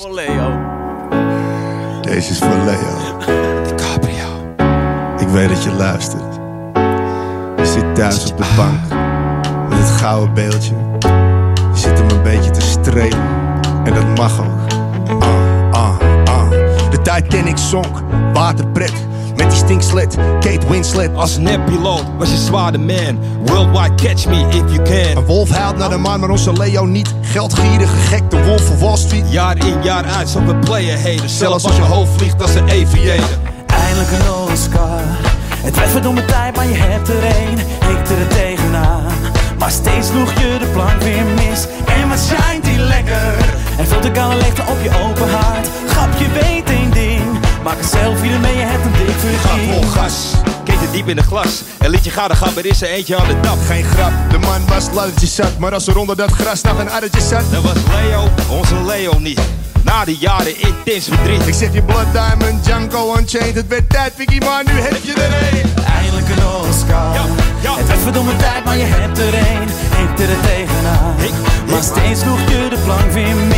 [0.00, 0.60] Voor Leo.
[2.00, 3.18] Deze is voor Leo.
[3.82, 4.54] Cabrio.
[5.18, 6.34] Ik weet dat je luistert.
[7.56, 8.80] Je zit thuis op de bank
[9.68, 10.74] met het gouden beeldje.
[11.72, 13.22] Je zit hem een beetje te strepen
[13.84, 14.72] en dat mag ook.
[15.22, 16.50] Ah, ah, ah.
[16.90, 18.02] De Titanic zonk,
[18.32, 18.92] waterpret.
[19.36, 21.10] Met die stinksled, Kate Winslet.
[21.14, 23.18] Als neppiloot was je zwaar de man.
[23.44, 25.16] Worldwide catch me if you can.
[25.16, 27.14] Een wolf huilt naar de maan, maar onze Leo niet.
[27.20, 29.32] Geldgierige gek, de wolf van Wall Street.
[29.32, 31.28] Jaar in jaar uit zo we player heden.
[31.28, 33.38] Zelfs als je hoofd vliegt als een aviator.
[33.66, 35.00] Eindelijk een Oscar.
[35.64, 37.58] Het werd verdomme tijd, maar je hebt er één.
[37.58, 39.12] Ik er tegenaan.
[39.58, 41.66] Maar steeds sloeg je de plank weer mis.
[41.86, 43.34] En wat schijnt die lekker.
[43.78, 45.68] En vult de kale leegte op je open hart.
[45.86, 47.22] Grap, je weet één ding.
[47.62, 48.53] Maak een selfie ermee,
[49.30, 50.14] je hebt een dik Ga vol gas.
[50.64, 51.62] Keten diep in de glas.
[51.78, 53.58] En liet je gaan, gaan er is er eentje aan de tap.
[53.66, 55.58] Geen grap, de man was laddertje zat.
[55.58, 57.42] Maar als er onder dat gras nog een addertje zat.
[57.50, 59.40] Dat was Leo, onze Leo niet.
[59.82, 61.46] Na die jaren intens verdriet.
[61.46, 63.54] Ik zeg je Blood Diamond, Django Unchained.
[63.54, 65.74] Het werd tijd, Vicky, maar nu heb je er één.
[65.94, 67.14] Eindelijk een Oscar.
[67.14, 67.24] Ja,
[67.60, 67.76] ja.
[67.76, 69.62] Het werd verdomme tijd, maar je hebt er één.
[70.04, 71.14] Ik er tegenaan.
[71.18, 73.53] Ik- maar ik- steeds sloeg je de plank weer mis.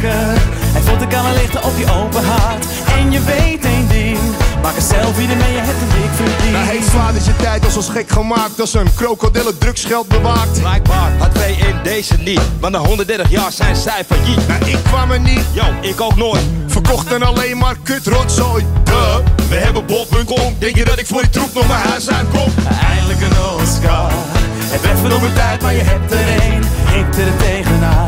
[0.00, 0.42] Lekker.
[0.76, 2.66] Het voelt de kalle lichten op je open hart.
[2.96, 4.18] En je weet één ding.
[4.62, 6.52] Maak een selfie ermee, je hebt een dik verdiend.
[6.52, 8.60] Nou, hey, zwaar is je tijd als ons gek gemaakt.
[8.60, 10.60] Als een krokodillen drugsgeld bewaakt.
[10.60, 12.40] Blijkbaar had wij in deze niet.
[12.60, 14.48] Maar na 130 jaar zijn zij failliet.
[14.48, 15.44] Nou, ik kwam er niet.
[15.52, 16.42] Yo, ik ook nooit.
[16.66, 18.64] Verkochten alleen maar kutrotzooi.
[18.84, 19.16] Duh,
[19.48, 20.56] we hebben bol.com.
[20.58, 22.52] Denk je dat ik voor die troep nog mijn huis uitkom?
[22.90, 24.10] Eindelijk een Oscar.
[24.58, 26.62] Het werd verdomme tijd, maar je hebt er één.
[27.00, 28.05] Ik er tegenaan.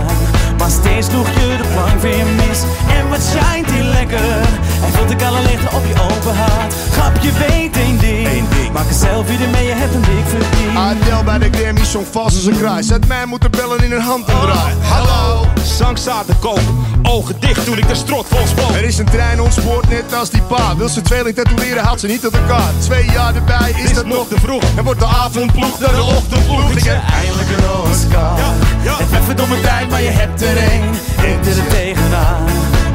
[0.59, 2.61] Maar steeds sloeg je de plank weer mis.
[2.97, 4.41] En wat schijnt die lekker.
[4.83, 6.75] Hij voelt de kale lichten op je open hart.
[6.93, 8.27] Grap, je weet één ding.
[8.27, 8.73] Eén ding.
[8.73, 10.77] Maak een selfie ermee, je hebt een dik verdiend.
[10.77, 12.83] Adel bij de Grammy song vals als een kraai.
[12.83, 14.75] Zet mij moeten bellen in een hand en draai.
[14.83, 15.58] Hallo.
[15.79, 16.87] Zang zaten kopen.
[17.03, 18.75] Ogen dicht toen ik de strot vol.
[18.75, 20.77] Er is een trein ontspoord net als die pa.
[20.77, 22.73] Wil ze tweeling tatoeëren, haalt ze niet uit elkaar.
[22.79, 24.63] Twee jaar erbij, is, dat nog te vroeg?
[24.77, 26.71] En wordt de avondploeg dan de ochtendploeg?
[26.71, 28.39] Ik zeg, Eindelijk een Oscar.
[28.39, 28.53] Ja,
[28.83, 28.97] ja.
[28.97, 30.91] Het werd verdomme tijd, maar je hebt er één.
[31.31, 32.45] Ik er tegenaan.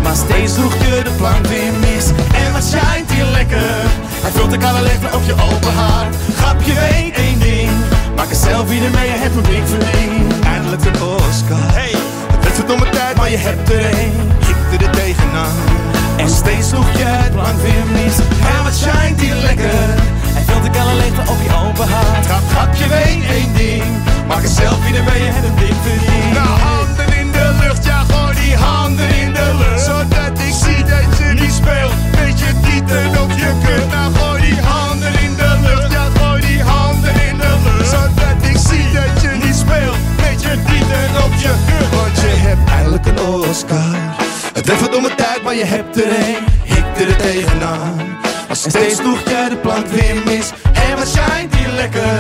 [0.04, 2.06] Maar steeds sloeg je de plank weer mis.
[2.46, 3.76] En wat schijnt hier lekker.
[4.24, 6.16] Hij vult de kale lichten op je open hart.
[6.36, 7.70] Grap, je weet één ding.
[8.16, 10.43] Maak een selfie ermee, je hebt een verdiend.
[13.44, 14.14] Hebt er één.
[14.40, 15.56] Ik er tegenaan.
[16.18, 18.18] En steeds sloeg je het plank weer mis.
[18.58, 19.88] En wat schijnt hier lekker.
[20.36, 22.26] Hij vult de kale lichten op je open hart.
[22.26, 22.88] Grap, grap, je
[23.38, 23.84] één ding.
[24.28, 25.63] Maak een selfie ermee, je hebt
[44.54, 46.44] Het werd verdomme tijd, maar je hebt er één.
[46.64, 48.18] Ik er tegenaan.
[48.48, 50.52] Maar steeds sloeg je de plank weer mis.
[50.74, 52.13] En wat schijnt hier lekker?